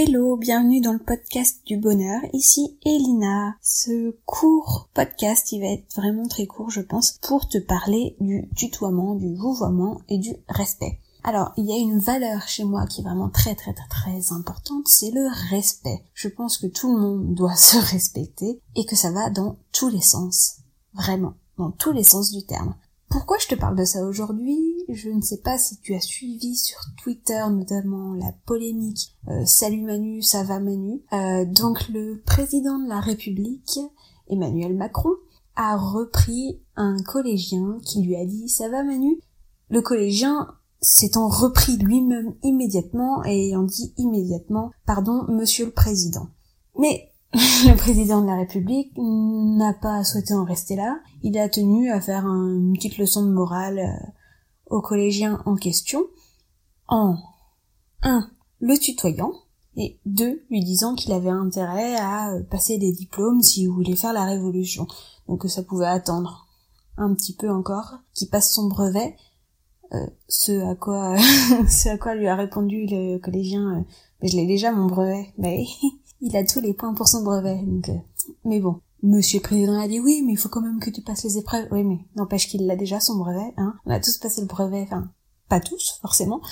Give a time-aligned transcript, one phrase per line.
[0.00, 2.20] Hello, bienvenue dans le podcast du bonheur.
[2.32, 3.56] Ici Elina.
[3.60, 8.48] Ce court podcast, il va être vraiment très court, je pense, pour te parler du
[8.54, 11.00] tutoiement, du vouvoiement et du respect.
[11.24, 14.32] Alors, il y a une valeur chez moi qui est vraiment très très très très
[14.32, 16.04] importante, c'est le respect.
[16.14, 19.88] Je pense que tout le monde doit se respecter et que ça va dans tous
[19.88, 20.58] les sens.
[20.94, 22.76] Vraiment, dans tous les sens du terme.
[23.10, 24.84] Pourquoi je te parle de ça aujourd'hui?
[24.90, 29.82] Je ne sais pas si tu as suivi sur Twitter notamment la polémique euh, Salut
[29.82, 31.00] Manu, ça va Manu.
[31.14, 33.80] Euh, donc le président de la République,
[34.28, 35.12] Emmanuel Macron,
[35.56, 39.18] a repris un collégien qui lui a dit ça va Manu?
[39.70, 40.48] Le collégien
[40.80, 46.28] s'étant repris lui-même immédiatement et ayant dit immédiatement pardon monsieur le président.
[46.78, 50.98] Mais le président de la République n'a pas souhaité en rester là.
[51.22, 54.06] Il a tenu à faire une petite leçon de morale euh,
[54.66, 56.04] aux collégiens en question
[56.86, 57.16] en
[58.02, 59.32] un le tutoyant
[59.76, 64.14] et deux lui disant qu'il avait intérêt à euh, passer des diplômes s'il voulait faire
[64.14, 64.86] la révolution.
[65.28, 66.46] Donc ça pouvait attendre
[66.96, 69.16] un petit peu encore qu'il passe son brevet.
[69.92, 71.16] Euh, ce à quoi
[71.68, 73.84] ce à quoi lui a répondu le collégien
[74.20, 75.32] mais je l'ai déjà mon brevet.
[75.36, 75.66] Mais
[76.20, 77.62] il a tous les points pour son brevet.
[77.62, 77.98] Donc, euh,
[78.44, 81.02] mais bon, Monsieur le Président a dit oui, mais il faut quand même que tu
[81.02, 81.68] passes les épreuves.
[81.70, 83.54] Oui, mais n'empêche qu'il a déjà son brevet.
[83.56, 83.74] Hein.
[83.86, 85.10] On a tous passé le brevet, enfin
[85.48, 86.42] pas tous forcément,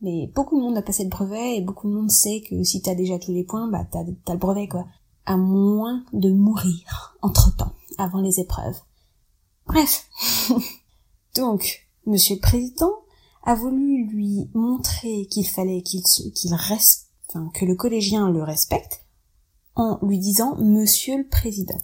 [0.00, 2.82] mais beaucoup de monde a passé le brevet et beaucoup de monde sait que si
[2.82, 4.86] t'as déjà tous les points, bah t'as as le brevet quoi.
[5.26, 8.80] À moins de mourir entre temps, avant les épreuves.
[9.66, 10.08] Bref.
[11.36, 12.90] Donc, Monsieur le Président
[13.44, 19.04] a voulu lui montrer qu'il fallait qu'il qu'il reste, enfin que le collégien le respecte
[19.74, 21.78] en lui disant Monsieur le Président.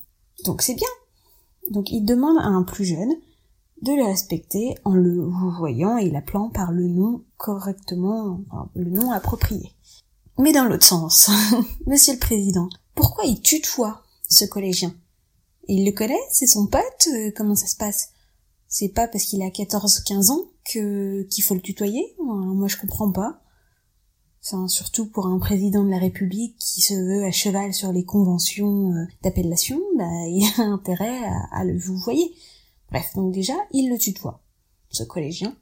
[0.45, 0.89] Donc c'est bien.
[1.71, 3.15] Donc il demande à un plus jeune
[3.83, 5.23] de le respecter en le
[5.59, 8.41] voyant et l'appelant par le nom correctement,
[8.75, 9.73] le nom approprié.
[10.39, 11.31] Mais dans l'autre sens,
[11.87, 14.95] Monsieur le Président, pourquoi il tutoie ce collégien?
[15.69, 16.15] Il le connaît?
[16.31, 17.09] C'est son pote?
[17.13, 18.11] Euh, Comment ça se passe?
[18.69, 22.17] C'est pas parce qu'il a 14-15 ans que qu'il faut le tutoyer?
[22.23, 23.41] Moi je comprends pas
[24.69, 28.93] surtout pour un président de la République qui se veut à cheval sur les conventions
[28.93, 31.21] euh, d'appellation, bah, il a intérêt
[31.51, 32.35] à, le vous voyez.
[32.91, 34.43] Bref, donc déjà, il le tutoie,
[34.91, 35.57] ce collégien.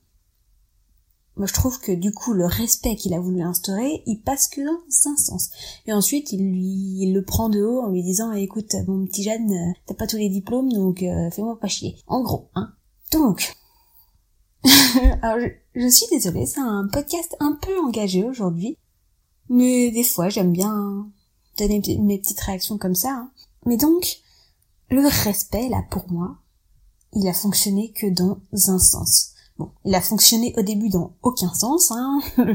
[1.36, 4.60] Moi, je trouve que du coup, le respect qu'il a voulu instaurer, il passe que
[4.60, 5.50] dans un sens.
[5.86, 9.50] Et ensuite, il lui, le prend de haut en lui disant, écoute, mon petit Jeanne,
[9.50, 11.96] euh, t'as pas tous les diplômes, donc euh, fais-moi pas chier.
[12.06, 12.72] En gros, hein.
[13.10, 13.56] Donc,
[15.22, 18.78] alors je, suis désolée, c'est un podcast un peu engagé aujourd'hui,
[19.48, 21.08] mais des fois j'aime bien
[21.58, 23.10] donner mes petites réactions comme ça.
[23.10, 23.30] Hein.
[23.66, 24.18] Mais donc,
[24.90, 26.36] le respect là pour moi,
[27.12, 29.30] il a fonctionné que dans un sens.
[29.58, 31.92] Bon, il a fonctionné au début dans aucun sens.
[31.92, 32.20] Hein.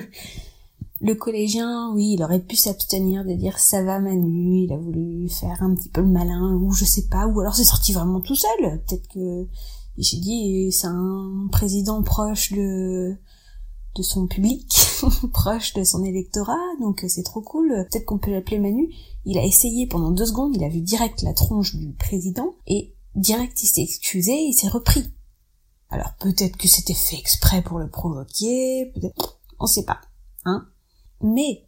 [1.01, 5.29] Le collégien, oui, il aurait pu s'abstenir de dire ça va Manu, il a voulu
[5.29, 8.19] faire un petit peu le malin, ou je sais pas, ou alors c'est sorti vraiment
[8.19, 8.81] tout seul.
[8.85, 9.47] Peut-être que
[9.99, 13.15] il s'est dit c'est un président proche de
[13.95, 14.73] de son public,
[15.33, 17.67] proche de son électorat, donc c'est trop cool.
[17.89, 18.93] Peut-être qu'on peut l'appeler Manu.
[19.25, 22.95] Il a essayé pendant deux secondes, il a vu direct la tronche du président et
[23.15, 25.11] direct il s'est excusé, il s'est repris.
[25.89, 29.99] Alors peut-être que c'était fait exprès pour le provoquer, peut-être, on sait pas,
[30.45, 30.67] hein.
[31.21, 31.67] Mais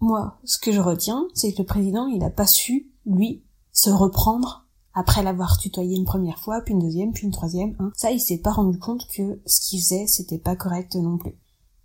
[0.00, 3.90] moi, ce que je retiens, c'est que le président, il a pas su lui se
[3.90, 4.65] reprendre
[4.96, 7.92] après l'avoir tutoyé une première fois, puis une deuxième, puis une troisième, hein.
[7.94, 11.34] ça il s'est pas rendu compte que ce qu'il faisait c'était pas correct non plus.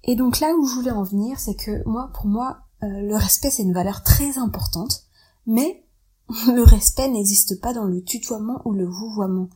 [0.05, 3.15] Et donc là où je voulais en venir, c'est que moi, pour moi, euh, le
[3.15, 5.03] respect c'est une valeur très importante,
[5.45, 5.85] mais
[6.47, 9.49] le respect n'existe pas dans le tutoiement ou le vouvoiement.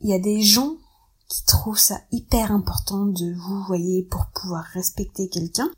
[0.00, 0.76] Il y a des gens
[1.28, 5.70] qui trouvent ça hyper important de vous voyez pour pouvoir respecter quelqu'un.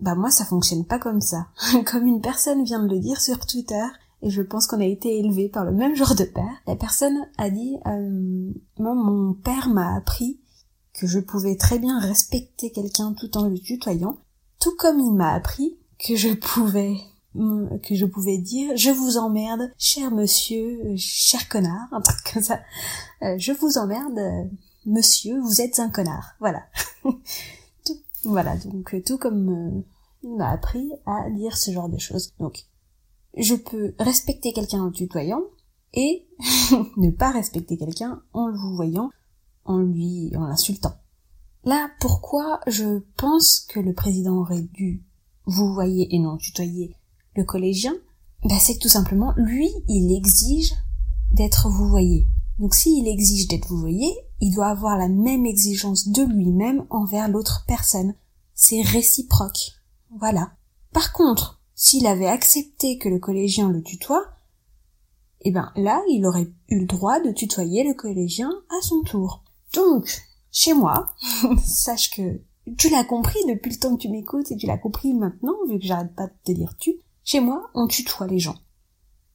[0.00, 1.46] Bah moi ça fonctionne pas comme ça.
[1.86, 3.86] comme une personne vient de le dire sur Twitter,
[4.22, 6.62] et je pense qu'on a été élevés par le même genre de père.
[6.66, 10.40] La personne a dit euh, moi mon père m'a appris
[10.94, 14.16] que je pouvais très bien respecter quelqu'un tout en le tutoyant,
[14.58, 16.96] tout comme il m'a appris que je pouvais
[17.82, 22.60] que je pouvais dire je vous emmerde cher monsieur cher connard un truc comme ça.
[23.22, 24.48] Euh, je vous emmerde
[24.86, 26.34] monsieur vous êtes un connard.
[26.40, 26.62] Voilà.
[28.24, 28.56] Voilà.
[28.56, 29.82] Donc tout comme euh,
[30.24, 32.32] il m'a appris à dire ce genre de choses.
[32.40, 32.64] Donc
[33.36, 35.42] je peux respecter quelqu'un en le tutoyant
[35.94, 36.26] et
[36.96, 39.10] ne pas respecter quelqu'un en le voyant,
[39.64, 40.94] en lui, en l'insultant.
[41.64, 45.04] Là, pourquoi je pense que le président aurait dû
[45.46, 46.96] vous voyez et non tutoyer
[47.36, 47.94] le collégien,
[48.44, 50.74] bah c'est tout simplement, lui, il exige
[51.32, 52.28] d'être vous voyez.
[52.58, 57.28] Donc s'il exige d'être vous voyez, il doit avoir la même exigence de lui-même envers
[57.28, 58.14] l'autre personne.
[58.54, 59.72] C'est réciproque.
[60.18, 60.52] Voilà.
[60.92, 64.24] Par contre, s'il avait accepté que le collégien le tutoie,
[65.42, 69.44] eh ben là, il aurait eu le droit de tutoyer le collégien à son tour.
[69.74, 71.14] Donc, chez moi,
[71.64, 72.40] sache que
[72.78, 75.78] tu l'as compris depuis le temps que tu m'écoutes et tu l'as compris maintenant, vu
[75.78, 76.96] que j'arrête pas de te dire tu.
[77.22, 78.56] Chez moi, on tutoie les gens.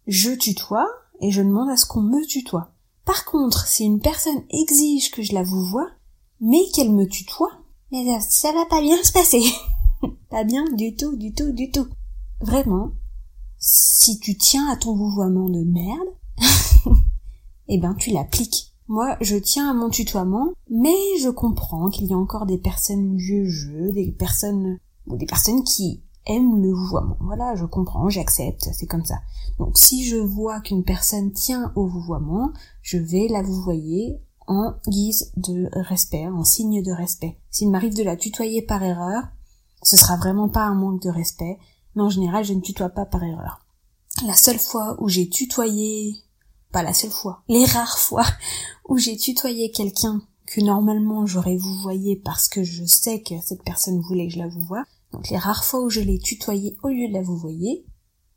[0.08, 0.88] Je tutoie
[1.22, 2.74] et je demande à ce qu'on me tutoie.
[3.06, 5.90] Par contre, si une personne exige que je la vous vois,
[6.40, 7.52] mais qu'elle me tutoie,
[7.92, 9.44] mais ça va pas bien se passer.
[10.30, 11.88] pas bien du tout, du tout, du tout.
[12.42, 12.92] Vraiment,
[13.60, 16.10] si tu tiens à ton vouvoiement de merde,
[17.68, 18.74] eh ben tu l'appliques.
[18.88, 23.16] Moi, je tiens à mon tutoiement, mais je comprends qu'il y a encore des personnes
[23.16, 24.78] vieux jeu, des personnes
[25.08, 27.18] ou des personnes qui aiment le vouvoiement.
[27.22, 29.20] Voilà, je comprends, j'accepte, c'est comme ça.
[29.60, 32.52] Donc si je vois qu'une personne tient au vouvoiement,
[32.82, 37.38] je vais la vouvoyer en guise de respect, en signe de respect.
[37.50, 39.24] S'il m'arrive de la tutoyer par erreur,
[39.84, 41.58] ce sera vraiment pas un manque de respect,
[41.96, 43.66] mais en général, je ne tutoie pas par erreur.
[44.26, 46.16] La seule fois où j'ai tutoyé,
[46.72, 48.26] pas la seule fois, les rares fois
[48.88, 54.02] où j'ai tutoyé quelqu'un que normalement j'aurais vouvoyé parce que je sais que cette personne
[54.02, 54.84] voulait que je la vouvoie,
[55.14, 57.86] donc les rares fois où je l'ai tutoyé au lieu de la vouvoyer,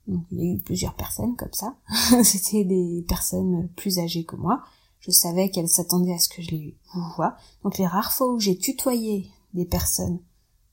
[0.07, 1.77] donc il y a eu plusieurs personnes comme ça,
[2.23, 4.63] c'était des personnes plus âgées que moi,
[5.01, 8.39] je savais qu'elles s'attendaient à ce que je les vouvoie, donc les rares fois où
[8.39, 10.21] j'ai tutoyé des personnes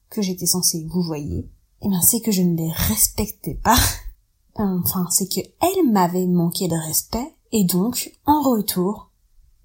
[0.10, 1.50] que j'étais censée vouvoyer,
[1.81, 3.78] eh bien c'est que je ne les respectais pas.
[4.56, 9.10] Enfin, c'est que elles m'avaient manqué de respect, et donc, en retour,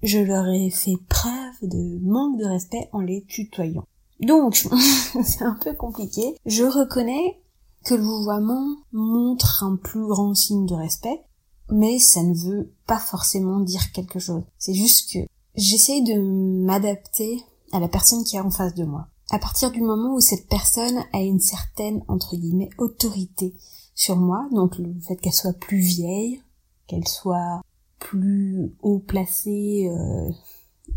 [0.03, 3.85] je leur ai fait preuve de manque de respect en les tutoyant.
[4.19, 4.67] Donc,
[5.23, 6.35] c'est un peu compliqué.
[6.45, 7.39] Je reconnais
[7.85, 11.23] que le vouvoiement montre un plus grand signe de respect,
[11.69, 14.43] mais ça ne veut pas forcément dire quelque chose.
[14.57, 15.19] C'est juste que
[15.55, 16.19] j'essaye de
[16.65, 17.41] m'adapter
[17.71, 20.47] à la personne qui est en face de moi à partir du moment où cette
[20.47, 23.53] personne a une certaine, entre guillemets, autorité
[23.93, 26.41] sur moi, donc le fait qu'elle soit plus vieille,
[26.87, 27.61] qu'elle soit
[27.99, 30.31] plus haut placée euh,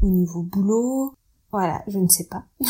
[0.02, 1.14] au niveau boulot,
[1.50, 2.44] voilà, je ne sais pas.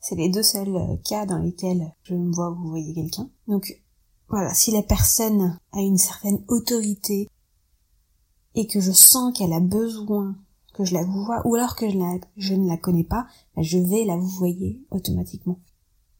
[0.00, 3.28] C'est les deux seuls euh, cas dans lesquels je me vois vous voyez quelqu'un.
[3.46, 3.82] Donc
[4.28, 7.28] voilà, si la personne a une certaine autorité
[8.54, 10.36] et que je sens qu'elle a besoin
[10.84, 13.26] je la vois, ou alors que je, ne la connais pas,
[13.56, 15.58] ben, je vais la vouvoyer automatiquement.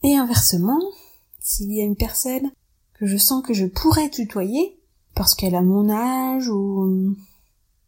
[0.03, 0.81] Et inversement,
[1.41, 2.51] s'il y a une personne
[2.95, 4.79] que je sens que je pourrais tutoyer,
[5.15, 7.15] parce qu'elle a mon âge, ou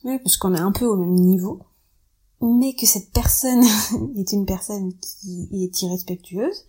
[0.02, 1.60] parce qu'on est un peu au même niveau,
[2.40, 3.62] mais que cette personne
[4.16, 6.64] est une personne qui est irrespectueuse,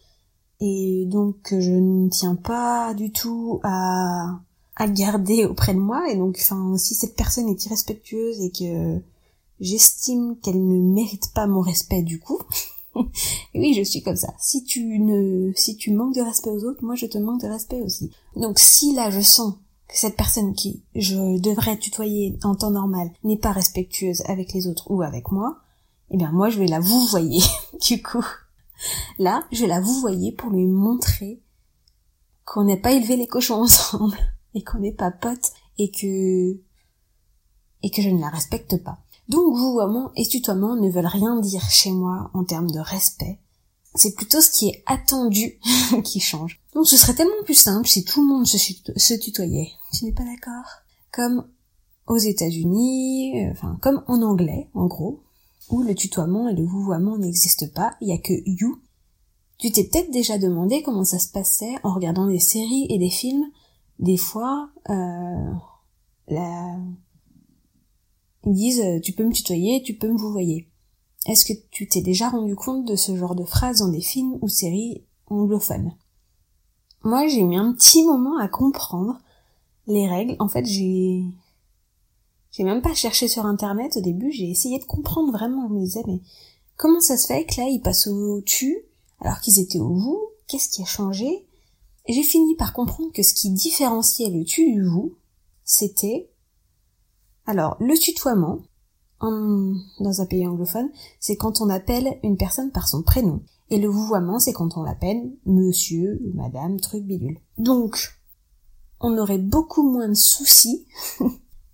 [0.59, 4.39] et donc que je ne tiens pas du tout à,
[4.75, 9.01] à garder auprès de moi, et donc enfin si cette personne est irrespectueuse et que
[9.61, 12.41] j'estime qu'elle ne mérite pas mon respect du coup.
[13.55, 14.33] oui, je suis comme ça.
[14.37, 17.47] Si tu ne, si tu manques de respect aux autres, moi je te manque de
[17.47, 18.11] respect aussi.
[18.35, 19.53] Donc si là je sens
[19.87, 24.67] que cette personne qui je devrais tutoyer en temps normal n'est pas respectueuse avec les
[24.67, 25.59] autres ou avec moi,
[26.09, 27.41] eh bien moi je vais la vouvoyer
[27.87, 28.25] du coup.
[29.19, 31.39] Là, je vais la vouvoyer pour lui montrer
[32.45, 34.17] qu'on n'a pas élevé les cochons ensemble
[34.55, 36.59] et qu'on n'est pas potes et que
[37.83, 38.99] et que je ne la respecte pas.
[39.29, 43.39] Donc vouvoiement et tutoiement ne veulent rien dire chez moi en termes de respect.
[43.95, 45.59] C'est plutôt ce qui est attendu
[46.03, 46.59] qui change.
[46.73, 49.71] Donc ce serait tellement plus simple si tout le monde se, tutoyait.
[49.93, 50.69] Tu n'es pas d'accord?
[51.11, 51.45] Comme
[52.07, 55.23] aux États-Unis, euh, enfin comme en anglais en gros,
[55.69, 58.81] où le tutoiement et le vouvoiement n'existent pas, il y a que you.
[59.57, 63.09] Tu t'es peut-être déjà demandé comment ça se passait en regardant des séries et des
[63.09, 63.45] films.
[63.99, 65.53] Des fois, euh,
[66.27, 66.75] la
[68.45, 70.67] ils disent euh, tu peux me tutoyer, tu peux me vouvoyer.
[71.27, 74.39] Est-ce que tu t'es déjà rendu compte de ce genre de phrases dans des films
[74.41, 75.93] ou séries anglophones?
[77.03, 79.19] Moi, j'ai mis un petit moment à comprendre
[79.87, 80.35] les règles.
[80.39, 81.23] En fait, j'ai
[82.51, 85.67] j'ai même pas cherché sur internet au début, j'ai essayé de comprendre vraiment.
[85.69, 86.19] Je me disais mais
[86.75, 88.77] comment ça se fait que là ils passent au tu
[89.19, 90.19] alors qu'ils étaient au vous?
[90.47, 91.45] Qu'est-ce qui a changé?
[92.09, 95.15] J'ai fini par comprendre que ce qui différenciait le tu du vous,
[95.63, 96.30] c'était
[97.51, 98.59] alors, le tutoiement,
[99.19, 100.89] dans un pays anglophone,
[101.19, 103.41] c'est quand on appelle une personne par son prénom.
[103.69, 107.39] Et le vouvoiement, c'est quand on l'appelle monsieur ou madame truc bidule.
[107.57, 108.17] Donc,
[109.01, 110.87] on aurait beaucoup moins de soucis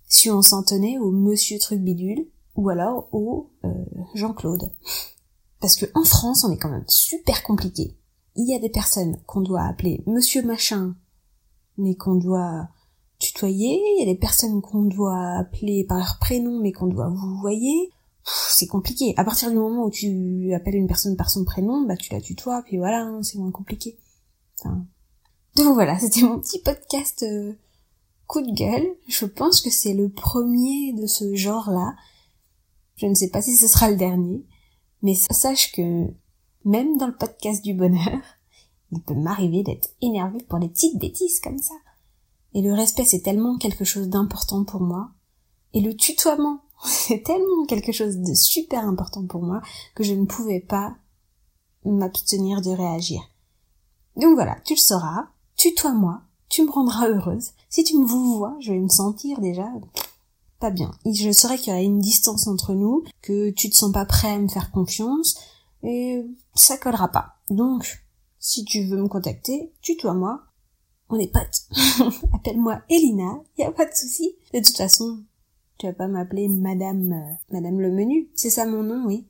[0.08, 4.72] si on s'en tenait au monsieur truc bidule ou alors au euh, Jean-Claude.
[5.60, 7.96] Parce que en France, on est quand même super compliqué.
[8.34, 10.96] Il y a des personnes qu'on doit appeler monsieur machin,
[11.76, 12.68] mais qu'on doit
[13.18, 17.08] tutoyer, il y a des personnes qu'on doit appeler par leur prénom mais qu'on doit
[17.08, 17.90] vous voyez.
[18.24, 19.14] C'est compliqué.
[19.16, 22.20] À partir du moment où tu appelles une personne par son prénom, bah tu la
[22.20, 23.98] tutoies, puis voilà, hein, c'est moins compliqué.
[25.56, 27.54] Donc voilà, c'était mon petit podcast euh,
[28.26, 28.86] coup de gueule.
[29.08, 31.94] Je pense que c'est le premier de ce genre-là.
[32.96, 34.44] Je ne sais pas si ce sera le dernier,
[35.02, 36.08] mais sache que
[36.64, 38.20] même dans le podcast du bonheur,
[38.90, 41.74] il peut m'arriver d'être énervé pour des petites bêtises comme ça.
[42.58, 45.10] Et le respect, c'est tellement quelque chose d'important pour moi.
[45.74, 49.62] Et le tutoiement, c'est tellement quelque chose de super important pour moi
[49.94, 50.96] que je ne pouvais pas
[51.84, 53.20] m'abstenir de réagir.
[54.16, 57.50] Donc voilà, tu le sauras, tutoie-moi, tu me rendras heureuse.
[57.70, 59.68] Si tu me vois, je vais me sentir déjà
[60.58, 60.90] pas bien.
[61.06, 64.32] je saurais qu'il y a une distance entre nous, que tu te sens pas prêt
[64.32, 65.38] à me faire confiance,
[65.84, 67.36] et ça collera pas.
[67.50, 68.04] Donc,
[68.40, 70.47] si tu veux me contacter, tutoie-moi,
[71.08, 71.68] on est potes.
[72.34, 74.36] Appelle-moi Elina, y a pas de souci.
[74.52, 75.22] De toute façon,
[75.78, 78.28] tu vas pas m'appeler Madame, euh, Madame le menu.
[78.34, 79.26] C'est ça mon nom, oui.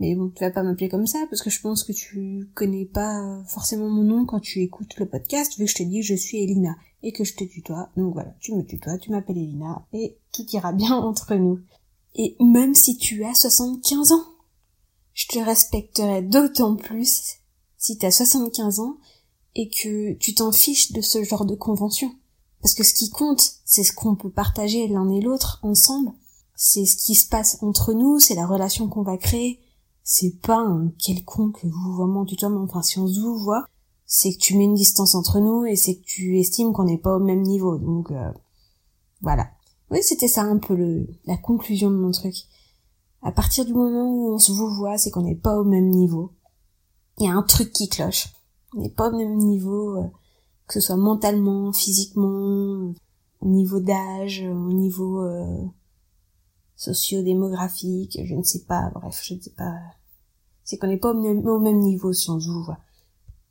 [0.00, 2.84] Mais bon, tu vas pas m'appeler comme ça parce que je pense que tu connais
[2.84, 6.06] pas forcément mon nom quand tu écoutes le podcast vu que je te dis que
[6.06, 7.90] je suis Elina et que je te tutoie.
[7.96, 11.60] Donc voilà, tu me tutoies, tu m'appelles Elina et tout ira bien entre nous.
[12.14, 14.24] Et même si tu as 75 ans,
[15.14, 17.38] je te respecterai d'autant plus
[17.76, 18.98] si tu as 75 ans
[19.58, 22.14] et que tu t'en fiches de ce genre de convention.
[22.62, 26.12] Parce que ce qui compte, c'est ce qu'on peut partager l'un et l'autre ensemble.
[26.54, 29.58] C'est ce qui se passe entre nous, c'est la relation qu'on va créer,
[30.04, 33.66] c'est pas un quelconque vouvoiement, tutoiement, enfin si on se vous voit,
[34.06, 36.96] c'est que tu mets une distance entre nous et c'est que tu estimes qu'on n'est
[36.96, 38.30] pas au même niveau, donc euh,
[39.22, 39.50] voilà.
[39.90, 42.34] Oui, c'était ça un peu le, la conclusion de mon truc.
[43.22, 45.90] À partir du moment où on se vous voit, c'est qu'on n'est pas au même
[45.90, 46.32] niveau.
[47.18, 48.28] Il y a un truc qui cloche.
[48.74, 50.06] On n'est pas au même niveau, euh,
[50.66, 52.92] que ce soit mentalement, physiquement,
[53.40, 55.64] au niveau d'âge, au niveau euh,
[56.76, 59.74] socio-démographique, je ne sais pas, bref, je ne sais pas
[60.68, 62.76] c'est qu'on n'est pas au même, niveau si on se voit.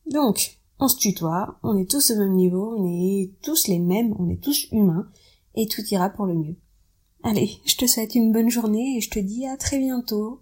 [0.06, 4.14] Donc, on se tutoie, on est tous au même niveau, on est tous les mêmes,
[4.20, 5.10] on est tous humains,
[5.56, 6.58] et tout ira pour le mieux.
[7.24, 10.36] Allez, je te souhaite une bonne journée et je te dis à très bientôt